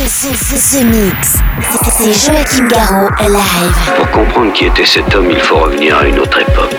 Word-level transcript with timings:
The, 0.00 0.04
the, 0.04 0.32
the, 0.32 0.78
the 0.78 0.84
Mix. 0.86 1.36
C'est 1.98 2.26
Joachim 2.26 2.68
Garraud 2.68 3.10
live. 3.20 3.74
Pour 3.98 4.10
comprendre 4.10 4.50
qui 4.54 4.64
était 4.64 4.86
cet 4.86 5.14
homme, 5.14 5.30
il 5.30 5.38
faut 5.40 5.58
revenir 5.58 5.94
à 5.98 6.06
une 6.06 6.18
autre 6.18 6.40
époque. 6.40 6.74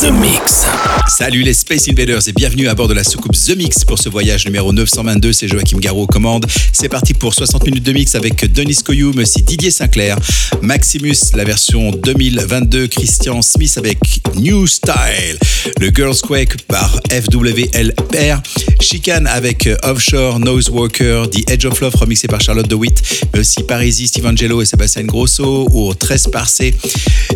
The 0.00 0.10
Mix. 0.10 0.66
Salut 1.08 1.42
les 1.42 1.54
Space 1.54 1.88
Invaders 1.88 2.28
et 2.28 2.32
bienvenue 2.32 2.68
à 2.68 2.74
bord 2.74 2.88
de 2.88 2.94
la 2.94 3.04
soucoupe 3.04 3.32
The 3.32 3.56
Mix 3.56 3.84
pour 3.84 3.98
ce 3.98 4.08
voyage 4.08 4.44
numéro 4.44 4.72
922. 4.72 5.32
C'est 5.32 5.48
Joachim 5.48 5.78
Garraud 5.78 6.02
aux 6.02 6.06
commandes. 6.06 6.46
C'est 6.72 6.88
parti 6.88 7.14
pour 7.14 7.34
60 7.34 7.64
minutes 7.64 7.84
de 7.84 7.92
mix 7.92 8.14
avec 8.14 8.52
Denis 8.52 8.78
Coyoum, 8.84 9.18
aussi 9.18 9.42
Didier 9.42 9.70
Sinclair, 9.70 10.18
Maximus, 10.62 11.32
la 11.34 11.44
version 11.44 11.90
2022, 11.92 12.88
Christian 12.88 13.40
Smith 13.42 13.74
avec 13.78 13.98
New 14.34 14.66
Style, 14.66 15.38
le 15.80 15.90
Girls 15.94 16.20
Quake 16.22 16.62
par 16.62 16.90
FWLR, 17.10 18.42
Chicane 18.80 19.26
avec 19.26 19.68
Offshore, 19.82 20.40
Nose 20.40 20.68
Walker, 20.68 21.24
The 21.30 21.50
Edge 21.50 21.64
of 21.64 21.80
Love 21.80 21.94
remixé 22.06 22.28
par 22.28 22.40
Charlotte 22.40 22.68
DeWitt, 22.68 23.02
mais 23.34 23.40
aussi 23.40 23.64
Parisi, 23.64 24.06
Steve 24.06 24.26
Angelo 24.26 24.62
et 24.62 24.64
Sébastien 24.64 25.02
Grosso, 25.02 25.68
ou 25.72 25.92
13 25.92 26.28
Parcé, 26.28 26.72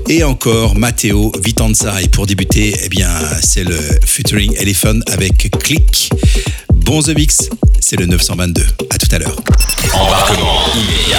et 0.08 0.22
encore 0.22 0.76
Matteo 0.76 1.32
Vitanza. 1.42 2.00
Et 2.00 2.08
pour 2.08 2.26
débuter, 2.26 2.76
eh 2.84 2.88
bien, 2.88 3.10
c'est 3.42 3.64
le 3.64 3.76
featuring 4.06 4.54
Elephant 4.56 5.00
avec 5.08 5.50
Click. 5.58 6.10
Bon 6.84 7.02
The 7.02 7.08
Mix, 7.08 7.48
c'est 7.80 7.96
le 7.96 8.06
922. 8.06 8.66
À 8.90 8.98
tout 8.98 9.08
à 9.14 9.18
l'heure. 9.18 9.36
Embarquement 9.92 10.64
immédiat 10.74 11.18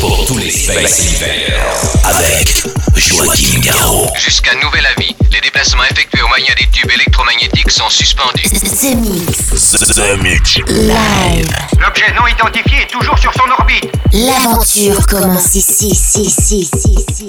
pour 0.00 0.26
tous 0.26 0.38
les 0.38 0.50
Space 0.50 1.00
Invaders 1.00 1.76
avec 2.04 2.64
Joachim 2.96 3.60
Garraud. 3.60 4.08
Jusqu'à 4.16 4.54
nouvel 4.56 4.84
avis, 4.96 5.14
les 5.32 5.40
déplacements 5.40 5.84
effectués 5.90 6.22
au 6.22 6.28
moyen 6.28 6.52
des 6.58 6.66
tubes 6.72 6.90
électromagnétiques 6.90 7.70
sont 7.70 7.88
suspendus. 7.88 8.42
The 8.44 8.96
Mix. 8.96 9.70
The 9.94 10.22
Mix. 10.22 10.56
Live. 10.68 11.48
L'objet 11.78 12.12
non 12.14 12.26
identifié 12.26 12.82
est 12.82 12.90
toujours 12.90 13.18
sur 13.18 13.32
son 13.32 13.48
orbite. 13.58 13.90
L'aventure 14.12 15.06
commence 15.06 15.54
ici, 15.54 15.88
ici, 15.88 16.22
ici, 16.22 16.68
ici, 16.72 16.98
ici. 17.10 17.28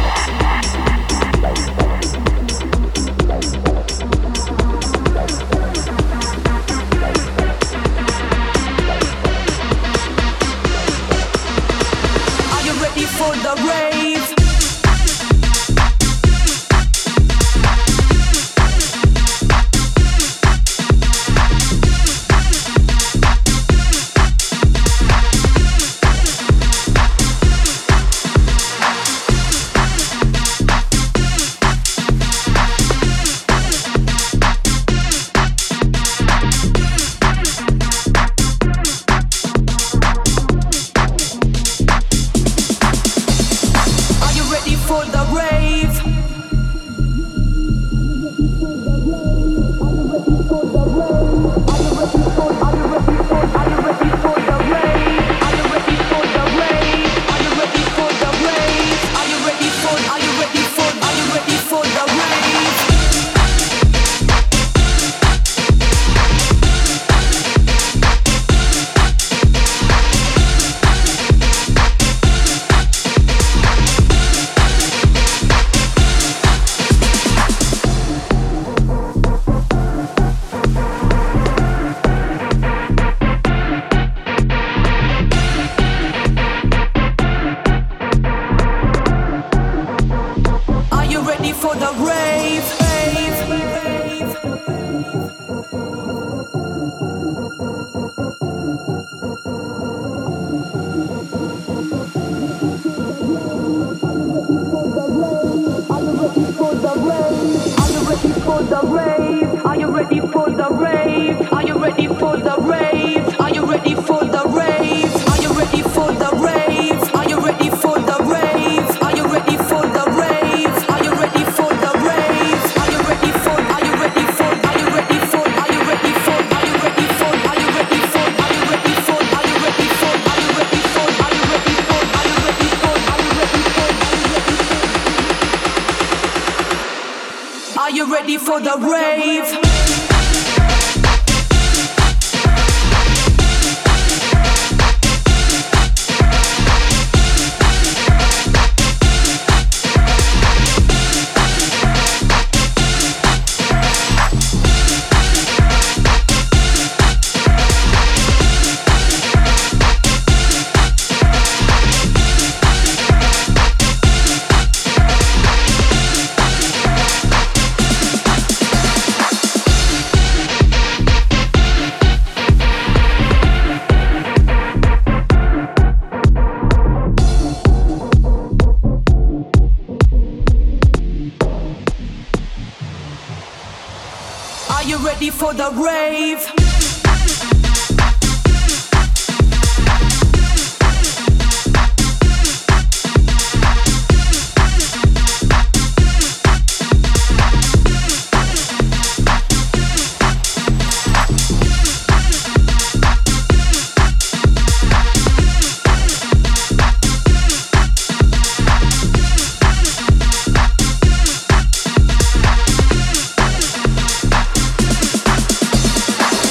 Are 111.31 111.63
you 111.63 111.77
ready 111.77 112.07
for 112.07 112.35
the 112.37 112.57
rave? 112.59 112.80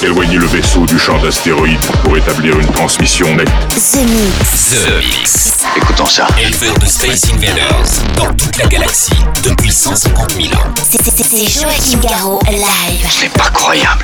Éloignez 0.03 0.37
le 0.37 0.47
vaisseau 0.47 0.85
du 0.85 0.97
champ 0.97 1.17
d'astéroïdes 1.19 1.79
pour 2.03 2.17
établir 2.17 2.59
une 2.59 2.67
transmission 2.71 3.35
nette. 3.35 3.47
The 3.69 3.97
Mix. 4.07 4.69
The 4.71 4.97
Mix. 5.17 5.53
Écoutons 5.77 6.05
ça. 6.07 6.27
Éleveur 6.39 6.73
de 6.79 6.85
Space 6.85 7.25
Invaders 7.33 7.85
dans 8.17 8.33
toute 8.33 8.57
la 8.57 8.65
galaxie 8.67 9.11
depuis 9.43 9.71
150 9.71 10.31
000 10.31 10.47
ans. 10.55 10.73
C'est- 10.89 11.61
Joachim 11.61 11.99
Garraud 12.01 12.39
live. 12.49 13.07
C'est 13.09 13.31
pas 13.33 13.49
croyable. 13.51 14.03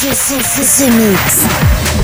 The 0.00 0.14
Mix. 0.96 1.99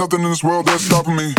nothing 0.00 0.22
in 0.22 0.30
this 0.30 0.42
world 0.42 0.64
that's 0.64 0.84
stopping 0.84 1.14
me. 1.14 1.34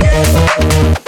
Yeah. 0.00 1.07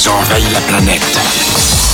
ils 0.00 0.08
ont 0.08 0.12
envahi 0.12 0.44
la 0.52 0.60
planète. 0.60 1.87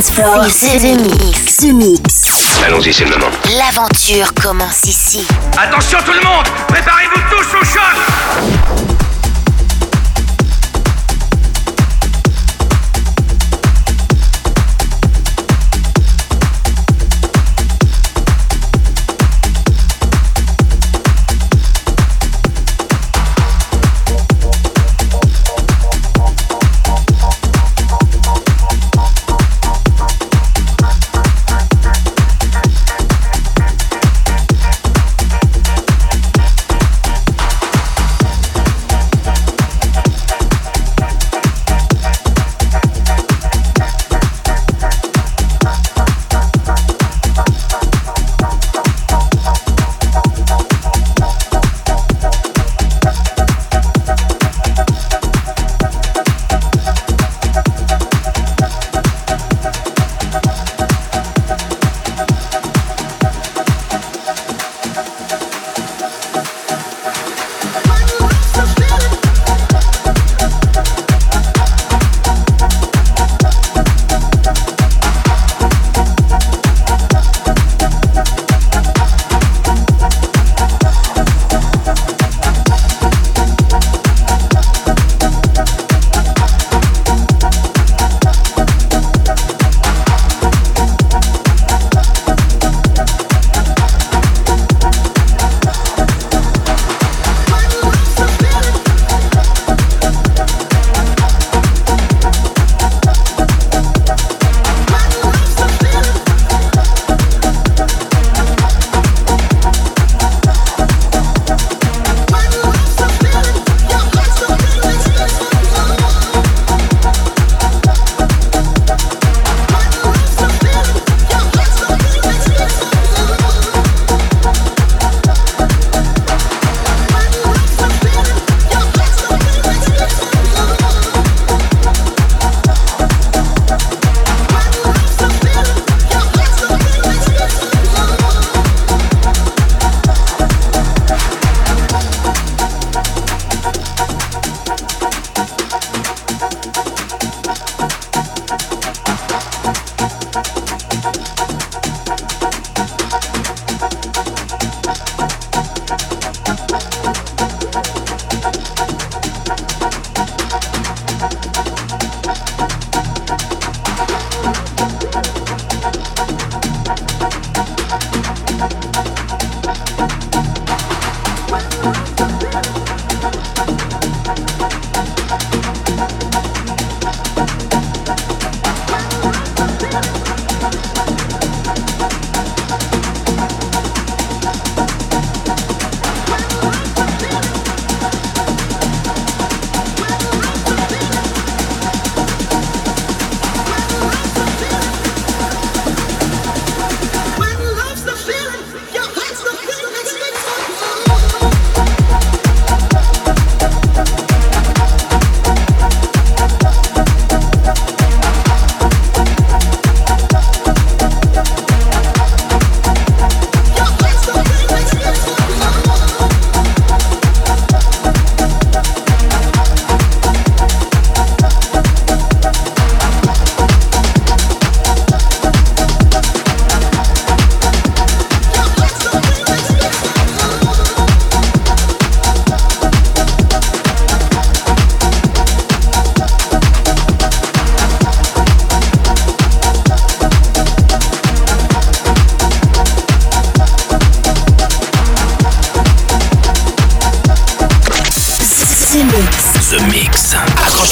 Dance 0.00 0.12
Floor. 0.12 0.46
C'est 0.48 0.78
The 0.78 0.98
Mix. 0.98 1.56
The 1.58 1.74
Mix. 1.74 2.62
Allons-y, 2.66 2.90
c'est 2.90 3.04
le 3.04 3.10
moment. 3.10 3.26
L'aventure 3.58 4.32
commence 4.32 4.84
ici. 4.84 5.26
Attention 5.58 5.98
tout 6.06 6.12
le 6.12 6.22
monde 6.26 6.46
Préparez-vous 6.68 7.09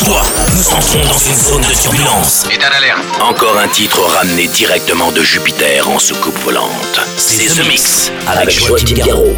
Nous 0.09 0.69
entrons 0.71 1.05
dans 1.05 1.19
une 1.19 1.35
zone 1.35 1.61
de 1.61 1.75
turbulence. 1.75 2.47
État 2.51 2.71
d'alerte. 2.71 3.05
Encore 3.21 3.59
un 3.59 3.69
titre 3.69 4.01
ramené 4.01 4.47
directement 4.47 5.13
de 5.13 5.23
Jupiter 5.23 5.87
en 5.87 5.99
soucoupe 5.99 6.39
volante. 6.39 7.01
C'est 7.19 7.45
The 7.45 7.69
Mix 7.69 8.11
avec 8.27 8.49
Joachim 8.49 8.95
Garraud. 8.95 9.37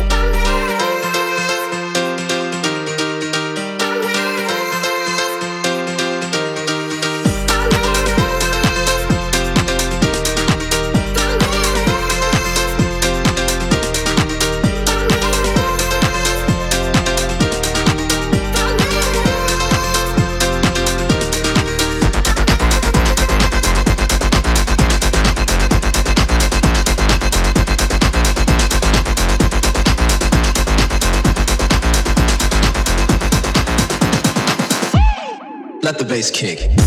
Bass 36.20 36.30
kick. 36.30 36.79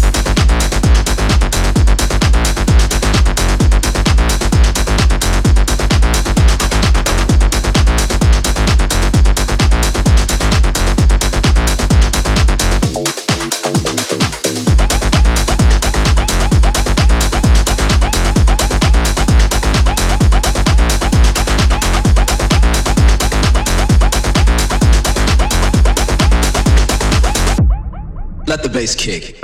base 28.74 28.96
kick. 28.96 29.43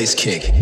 Bass 0.00 0.14
kick. 0.14 0.59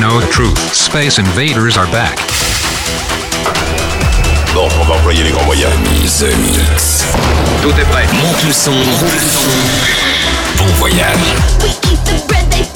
The 0.00 0.28
truth. 0.30 0.56
Space 0.72 1.18
invaders 1.18 1.76
are 1.76 1.90
back. 1.90 2.16
Bon, 4.54 4.68
on 4.80 4.84
va 4.84 4.94
employer 4.94 5.24
les 5.24 5.32
grands 5.32 5.44
moyens. 5.44 5.74
The 6.20 6.32
Mix. 6.36 7.04
Tout 7.62 7.70
est 7.70 7.90
prêt. 7.90 8.06
Monte 8.22 8.44
le 8.44 8.52
son. 8.52 8.72
Bon 10.56 10.66
voyage. 10.74 11.16
We 11.62 11.70
eat 11.90 12.04
the 12.04 12.24
bread 12.28 12.48
they 12.50 12.67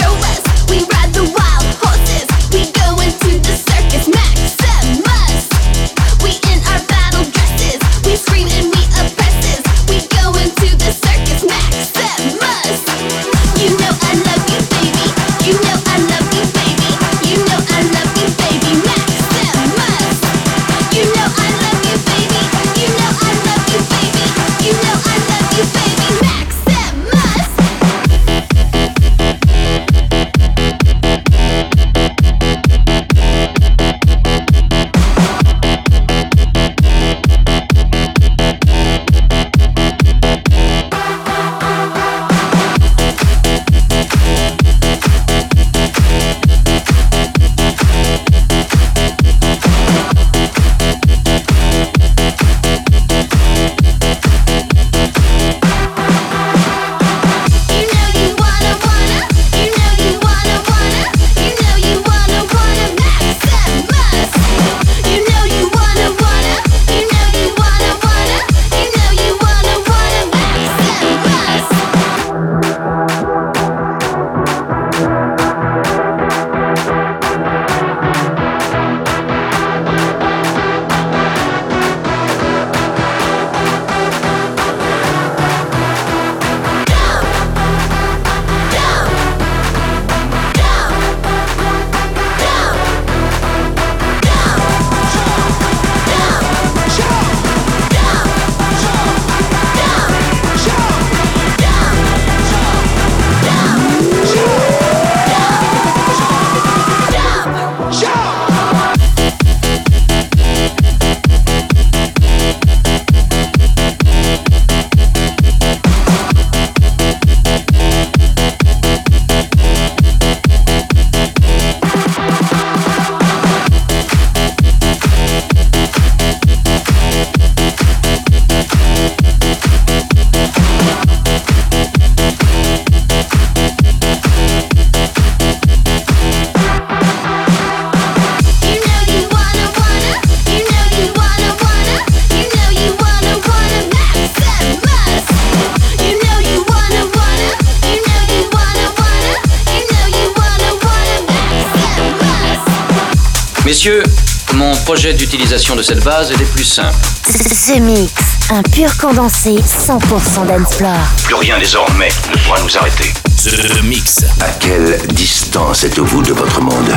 projet 154.82 155.14
d'utilisation 155.14 155.76
de 155.76 155.82
cette 155.82 156.02
base 156.02 156.32
est 156.32 156.36
des 156.36 156.44
plus 156.44 156.64
simples. 156.64 156.96
Ce 157.24 157.78
mix, 157.78 158.12
un 158.50 158.62
pur 158.62 158.96
condensé 158.96 159.54
100% 159.56 160.46
d'Ensplore. 160.46 160.92
Plus 161.24 161.34
rien 161.34 161.58
désormais 161.58 162.08
ne 162.30 162.38
pourra 162.38 162.60
nous 162.62 162.76
arrêter. 162.76 163.12
The 163.44 163.82
Mix. 163.82 164.24
À 164.40 164.50
quelle 164.58 164.98
distance 165.14 165.84
êtes-vous 165.84 166.22
de 166.22 166.32
votre 166.32 166.60
monde? 166.60 166.90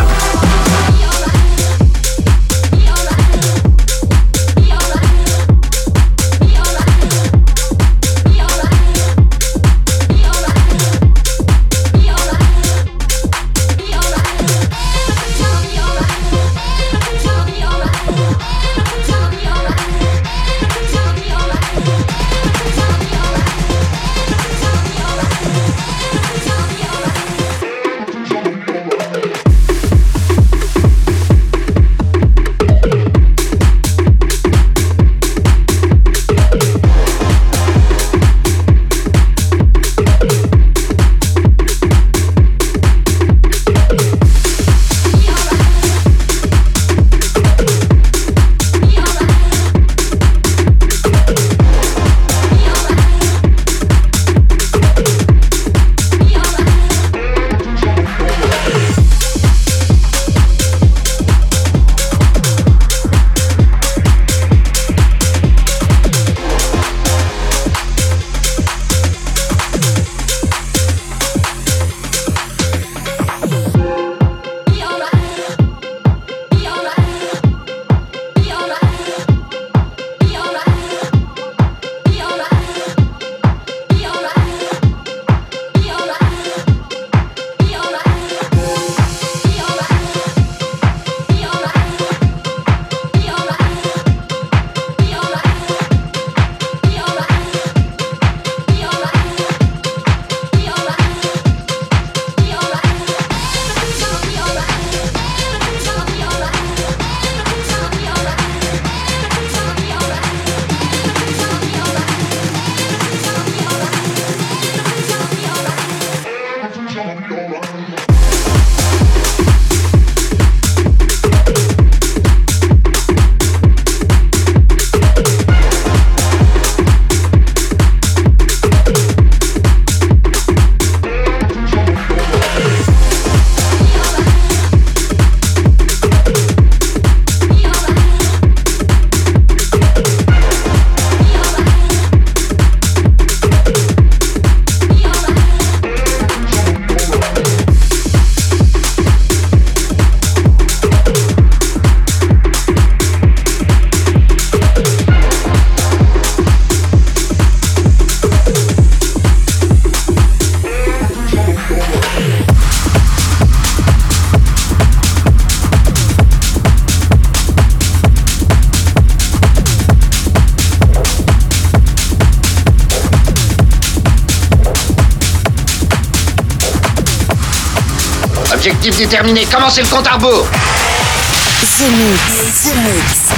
Objectif 178.66 178.98
déterminé, 178.98 179.46
commencez 179.46 179.84
le 179.84 179.88
compte 179.88 180.08
à 180.08 180.14
rebours 180.14 180.48
The 180.50 181.82
Mix, 181.82 182.64
The 182.64 182.76
Mix. 182.78 183.36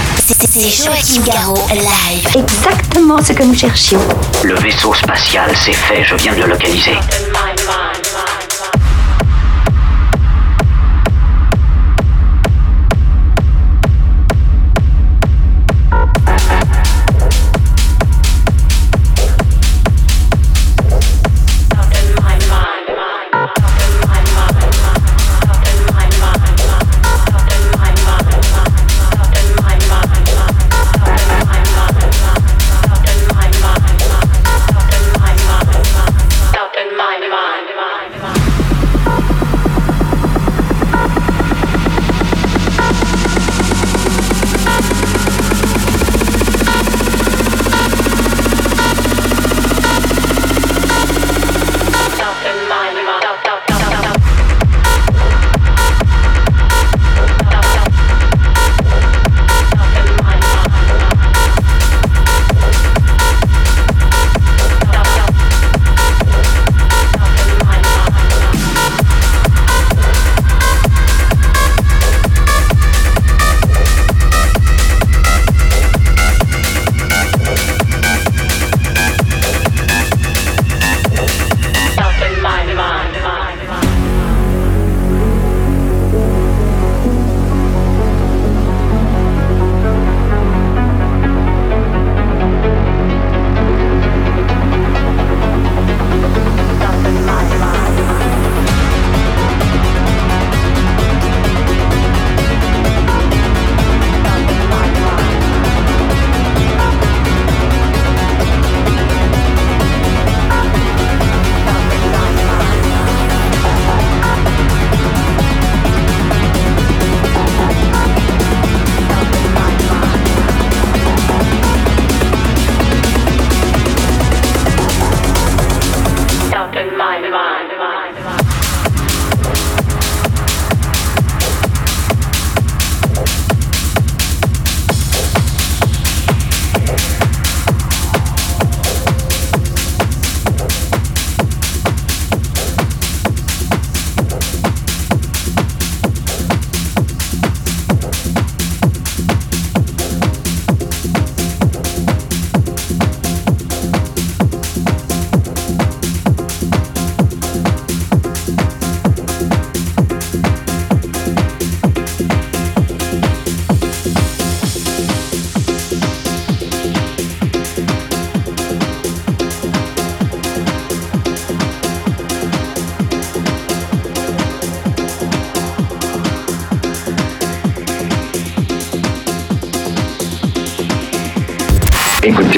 C'est 0.49 0.69
Joachim 0.69 1.21
Garraud, 1.25 1.67
live. 1.73 2.29
Exactement 2.33 3.21
ce 3.21 3.33
que 3.33 3.43
nous 3.43 3.53
cherchions. 3.53 3.99
Le 4.43 4.55
vaisseau 4.55 4.93
spatial, 4.93 5.51
c'est 5.53 5.73
fait, 5.73 6.05
je 6.05 6.15
viens 6.15 6.33
de 6.33 6.43
le 6.43 6.47
localiser. 6.47 6.95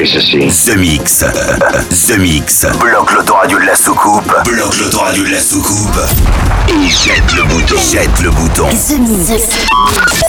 Ceci. 0.10 0.40
The 0.66 0.76
Mix. 0.76 1.24
The 2.08 2.18
Mix. 2.18 2.66
Bloque 2.80 3.12
l'autoradio 3.14 3.60
de 3.60 3.66
la 3.66 3.76
soucoupe. 3.76 4.34
Bloque 4.46 4.78
l'autoradio 4.80 5.24
de 5.24 5.30
la 5.30 5.40
soucoupe. 5.40 6.00
Et 6.68 6.88
jette 6.88 7.32
le 7.36 7.44
bouton. 7.44 7.76
Jette 7.78 8.20
le 8.22 8.32
bouton. 8.32 8.70
The 8.70 9.00
Mix. 9.00 10.29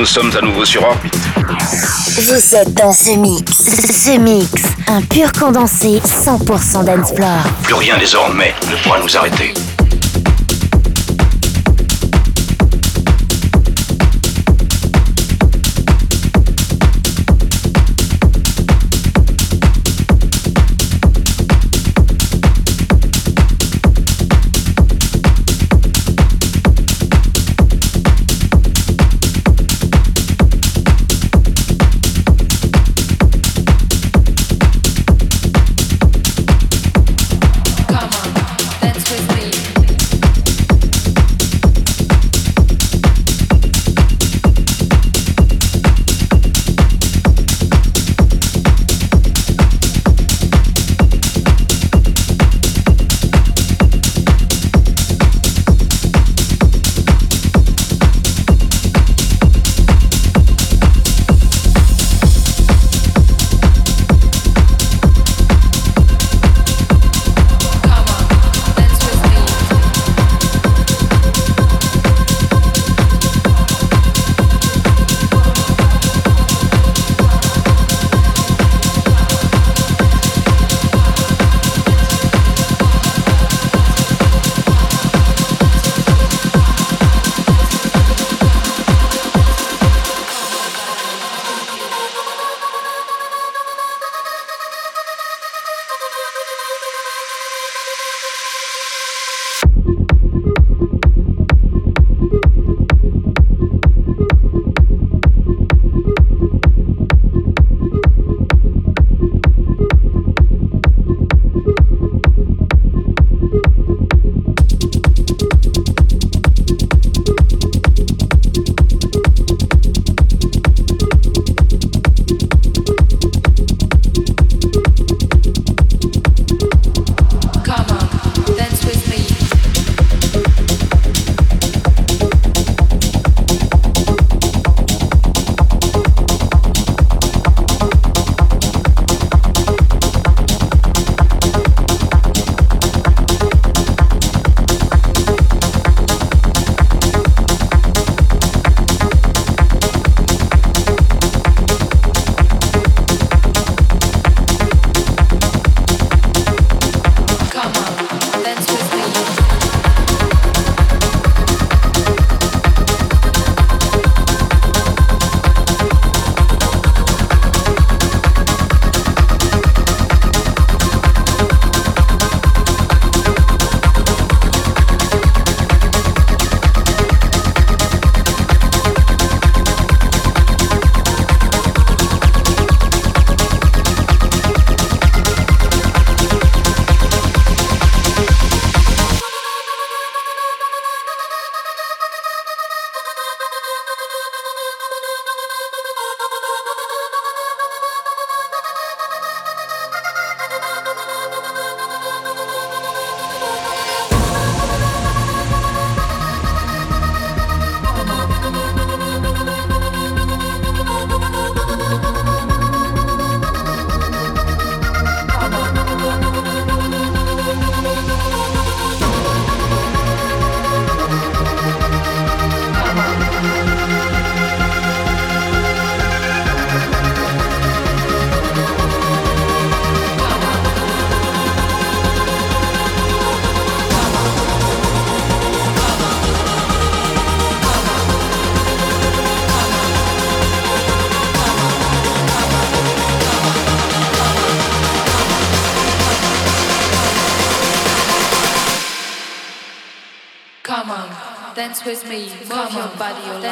Nous 0.00 0.06
sommes 0.06 0.34
à 0.34 0.40
nouveau 0.40 0.64
sur 0.64 0.82
orbite. 0.82 1.14
Vous 1.36 2.54
êtes 2.54 2.72
dans 2.72 2.90
ce 2.90 3.10
mix. 3.18 3.52
Ce 3.52 4.18
mix, 4.18 4.50
un 4.88 5.02
pur 5.02 5.30
condensé 5.30 6.00
100% 6.00 6.86
d'Ensplore. 6.86 7.44
Plus 7.62 7.74
rien 7.74 7.98
désormais 7.98 8.54
ne 8.70 8.82
pourra 8.82 8.98
nous 8.98 9.14
arrêter. 9.14 9.52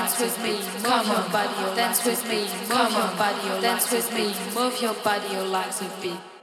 Dance 0.08 0.20
with 0.20 0.42
me, 0.42 0.52
move 0.52 1.06
your 1.06 1.28
body, 1.30 1.76
dance 1.76 2.04
with 2.06 2.24
me, 2.28 2.40
move 2.40 2.92
your 2.92 3.10
body, 3.18 3.60
dance 3.60 3.92
with 3.92 4.10
me, 4.14 4.34
move 4.54 4.80
your 4.80 4.94
body, 4.94 5.34
your 5.34 5.44
legs 5.44 5.82
a 5.82 6.00
beat. 6.00 6.37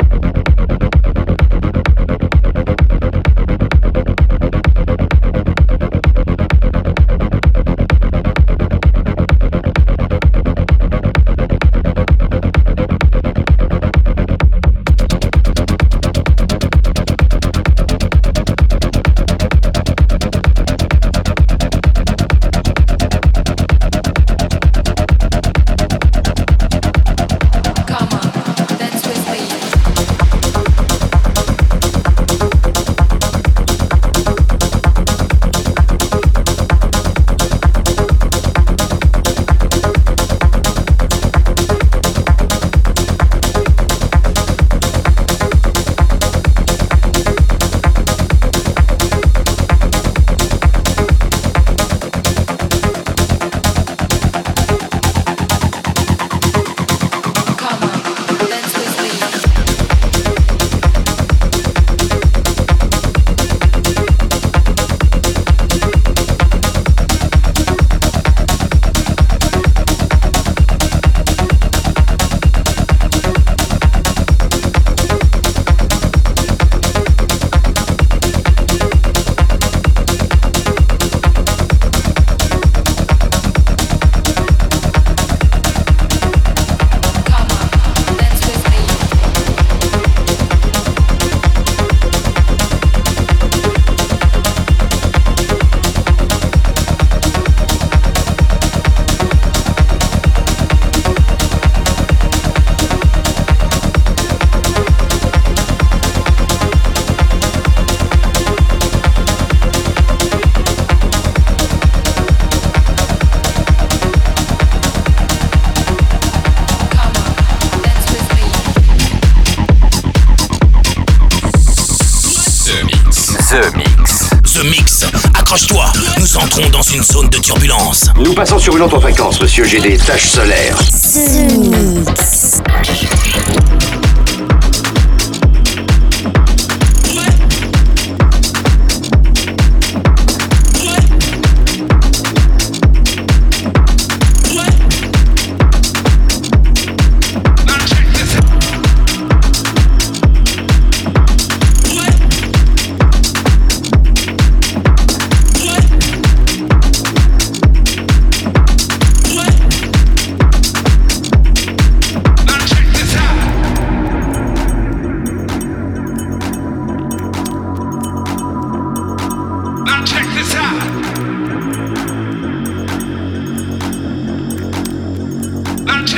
Nous 128.18 128.34
passons 128.34 128.57
sur 128.57 128.78
une 128.78 128.84
autre 128.84 128.99
fréquence, 128.99 129.41
monsieur. 129.41 129.66
J'ai 129.66 129.80
des 129.80 129.97
taches 129.97 130.28
solaires. 130.28 130.80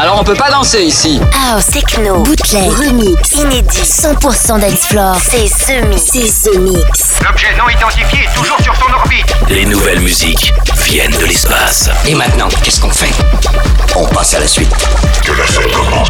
Alors 0.00 0.20
on 0.20 0.22
peut 0.22 0.34
pas 0.34 0.48
danser 0.48 0.82
ici. 0.82 1.20
House, 1.50 1.66
techno, 1.66 2.22
bootleg, 2.22 2.70
remix, 2.70 3.32
inédit, 3.32 3.82
100% 3.82 4.60
dance 4.60 4.86
floor. 4.86 5.16
C'est 5.20 5.48
The 5.48 5.84
Mix. 5.88 6.04
C'est 6.30 6.56
Mix. 6.56 7.18
L'objet 7.26 7.48
non 7.58 7.68
identifié 7.68 8.20
est 8.22 8.32
toujours 8.32 8.58
sur 8.62 8.76
son 8.76 8.92
orbite. 8.92 9.34
Les 9.48 9.64
nouvelles 9.64 9.98
musiques 9.98 10.52
viennent 10.84 11.10
de 11.18 11.24
l'espace. 11.24 11.90
Et 12.06 12.14
maintenant, 12.14 12.48
qu'est-ce 12.62 12.80
qu'on 12.80 12.90
fait? 12.90 13.10
On 13.96 14.06
passe 14.06 14.34
à 14.34 14.38
la 14.38 14.46
suite. 14.46 14.72
Que 15.24 15.32
la 15.32 15.44
fête 15.44 15.72
commence. 15.72 16.08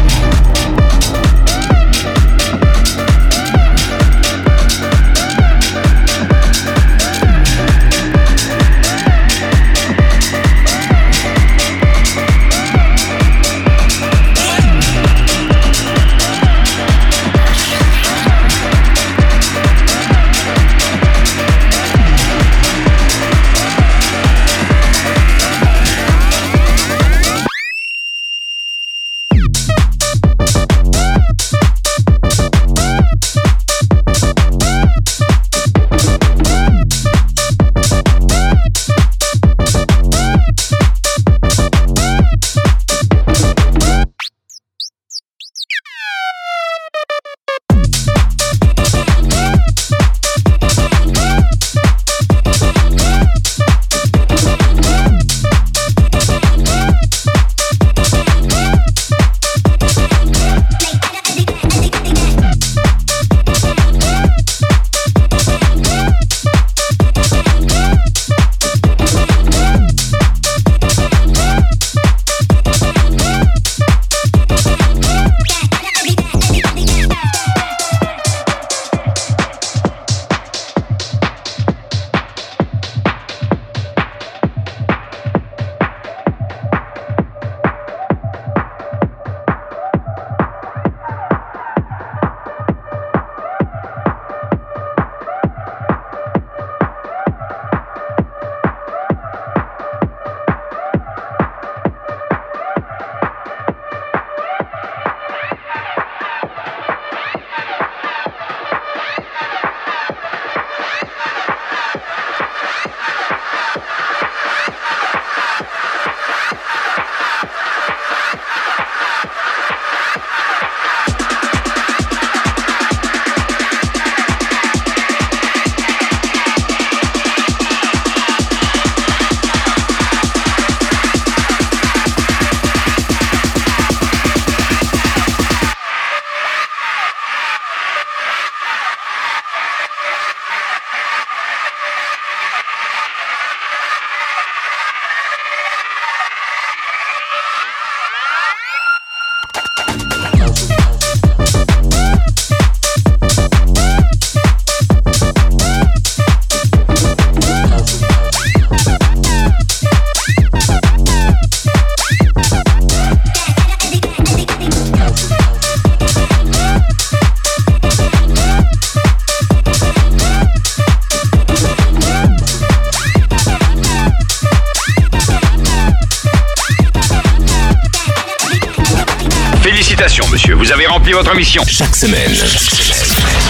Votre 181.13 181.35
mission. 181.35 181.63
Chaque 181.67 181.95
semaine, 181.95 182.31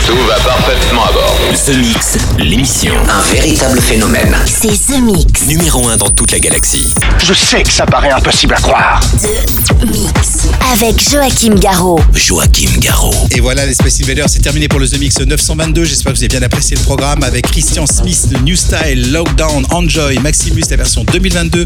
Tout 0.05 0.15
va 0.27 0.35
parfaitement 0.35 1.03
à 1.05 1.11
bord. 1.11 1.37
The 1.65 1.75
Mix, 1.75 2.17
l'émission. 2.37 2.93
Un 3.09 3.21
véritable 3.33 3.79
phénomène. 3.81 4.35
C'est 4.45 4.69
The 4.93 4.99
Mix. 5.01 5.45
Numéro 5.47 5.87
1 5.87 5.97
dans 5.97 6.09
toute 6.09 6.31
la 6.31 6.39
galaxie. 6.39 6.93
Je 7.17 7.33
sais 7.33 7.63
que 7.63 7.71
ça 7.71 7.85
paraît 7.85 8.11
impossible 8.11 8.53
à 8.53 8.57
croire. 8.57 8.99
The 9.21 9.85
Mix. 9.85 10.38
Avec 10.71 11.01
Joachim 11.09 11.55
Garraud. 11.55 11.99
Joachim 12.13 12.69
Garraud. 12.79 13.13
Et 13.35 13.39
voilà, 13.39 13.65
les 13.65 13.73
Space 13.73 13.99
Invaders, 14.01 14.29
c'est 14.29 14.39
terminé 14.41 14.67
pour 14.67 14.79
le 14.79 14.87
The 14.87 14.99
Mix 14.99 15.19
922. 15.19 15.83
J'espère 15.83 16.13
que 16.13 16.17
vous 16.17 16.23
avez 16.23 16.27
bien 16.29 16.43
apprécié 16.43 16.77
le 16.77 16.83
programme 16.83 17.23
avec 17.23 17.47
Christian 17.47 17.85
Smith, 17.87 18.27
le 18.31 18.39
New 18.39 18.55
Style, 18.55 19.11
Lockdown, 19.11 19.65
Enjoy, 19.71 20.19
Maximus, 20.19 20.63
la 20.69 20.77
version 20.77 21.03
2022, 21.03 21.65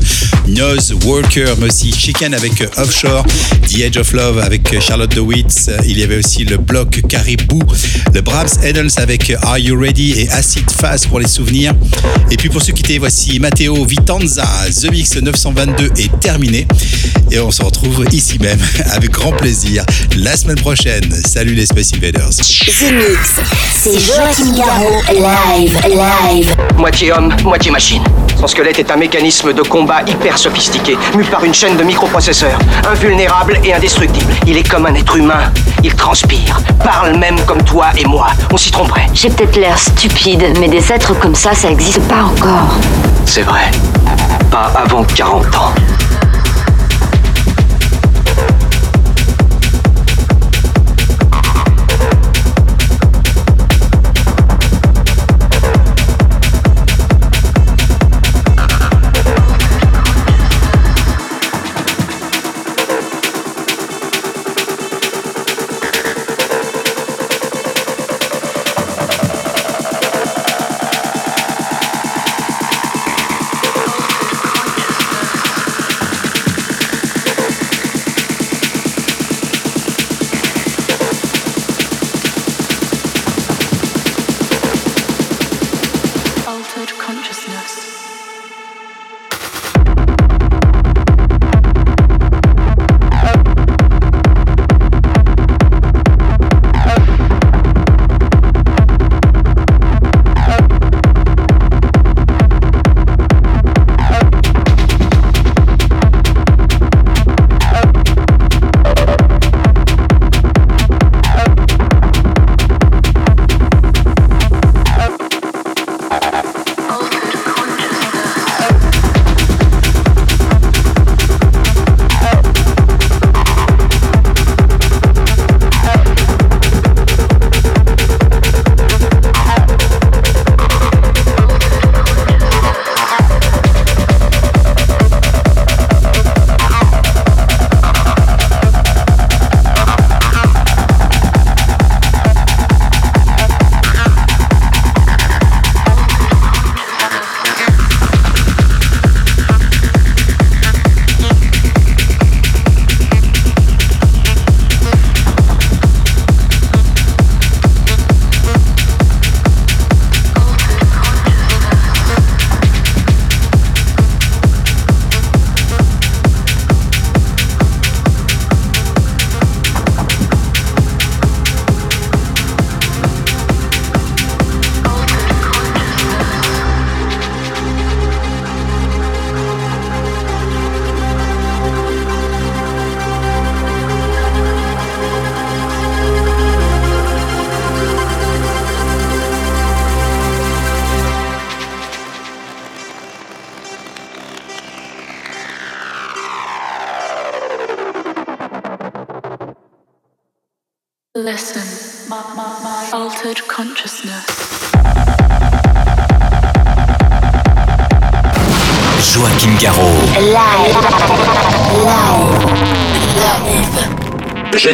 Noz, 0.50 0.94
Worker, 1.06 1.56
mais 1.60 1.68
aussi 1.68 1.92
Chicken 1.92 2.34
avec 2.34 2.62
euh, 2.62 2.68
Offshore, 2.78 3.26
The 3.70 3.80
Edge 3.80 3.98
of 3.98 4.14
Love 4.14 4.40
avec 4.40 4.74
euh, 4.74 4.80
Charlotte 4.80 5.14
DeWitt. 5.14 5.66
Euh, 5.70 5.78
Il 5.86 6.00
y 6.00 6.04
avait 6.04 6.18
aussi 6.20 6.46
le 6.46 6.58
bloc 6.58 7.02
Caribou, 7.10 7.62
le 8.14 8.22
Brahms 8.22 8.64
Edels 8.64 8.92
avec 8.98 9.34
Are 9.42 9.58
You 9.58 9.78
Ready 9.80 10.14
et 10.22 10.30
Acid 10.30 10.70
Fast 10.72 11.08
pour 11.08 11.20
les 11.20 11.28
souvenirs. 11.28 11.74
Et 12.32 12.38
puis 12.38 12.50
pour 12.50 12.62
ceux 12.62 12.74
qui 12.74 12.82
étaient, 12.82 12.98
voici 12.98 13.40
Matteo 13.40 13.84
Vitanza. 13.86 14.48
The 14.82 14.90
Mix 14.92 15.18
922 15.18 15.92
est 15.98 16.20
terminé. 16.20 16.66
Et 17.32 17.40
on 17.40 17.52
se 17.52 17.64
retrouve 17.64 18.06
ici 18.12 18.38
même 18.40 18.60
avec 18.94 19.12
grand 19.12 19.32
plaisir 19.32 19.84
la 20.18 20.36
semaine 20.36 20.60
prochaine. 20.60 21.04
Salut 21.26 21.54
les 21.54 21.66
Space 21.66 21.92
Invaders. 21.96 22.30
The 22.30 22.92
Mix. 22.92 23.42
C'est 23.74 24.00
Joachim 24.00 24.56
Garraud. 24.56 25.02
Live, 25.12 25.80
live. 25.88 26.56
Moitié 26.78 27.12
homme, 27.12 27.34
moitié 27.44 27.72
machine. 27.72 28.04
Son 28.40 28.48
squelette 28.48 28.80
est 28.80 28.92
un 28.92 28.98
mécanisme 28.98 29.54
de 29.54 29.62
combat 29.62 30.02
hyper 30.08 30.38
sophistiqué, 30.38 30.98
mu 31.16 31.24
par 31.24 31.44
une 31.44 31.54
chaîne 31.54 31.78
de 31.78 31.84
microprocesseurs, 31.84 32.60
invulnérable 32.90 33.60
et 33.64 33.74
indestructible. 33.74 34.34
Il 34.48 34.58
est 34.58 34.68
comme 34.68 34.86
un 34.86 34.96
être 34.96 35.16
humain. 35.16 35.52
Il 35.84 35.94
transpire, 35.96 36.62
parle 36.84 37.18
même 37.18 37.40
comme 37.46 37.64
toi 37.64 37.88
et 37.98 38.06
moi. 38.06 38.28
On 38.52 38.58
s'y 38.58 38.72
tromperait. 38.72 39.08
J'ai 39.14 39.30
peut-être 39.30 39.56
l'air 39.56 39.78
stupide, 39.78 40.44
mais 40.60 40.68
des 40.68 40.92
êtres 40.92 41.18
comme 41.20 41.36
ça, 41.36 41.54
ça 41.54 41.70
existe 41.70 42.02
pas 42.02 42.24
encore. 42.24 42.78
C'est 43.26 43.44
vrai. 43.44 43.72
Pas 44.52 44.72
avant 44.76 45.04
40 45.04 45.56
ans. 45.56 45.74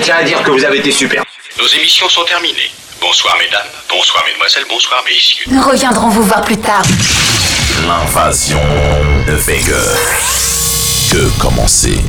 Tiens 0.10 0.18
à 0.18 0.24
dire 0.24 0.42
que 0.42 0.50
vous 0.50 0.66
avez 0.66 0.80
été 0.80 0.92
super. 0.92 1.24
Nos 1.60 1.68
émissions 1.68 2.10
sont 2.10 2.24
terminées. 2.24 2.72
Bonsoir 3.00 3.36
mesdames, 3.38 3.68
bonsoir 3.88 4.24
mesdemoiselles, 4.26 4.66
bonsoir 4.68 5.04
messieurs. 5.06 5.46
Nous 5.52 5.62
reviendrons 5.62 6.10
vous 6.10 6.24
voir 6.24 6.42
plus 6.42 6.58
tard. 6.58 6.82
L'invasion 7.88 8.60
fait 9.38 9.60
que... 9.60 11.12
que 11.12 11.40
commencer? 11.40 12.00